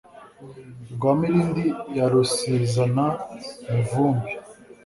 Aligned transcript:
Rwa 0.93 1.11
Mirindi 1.19 1.65
ya 1.95 2.05
Rusizana 2.11 3.05
mivumbi 3.73 4.31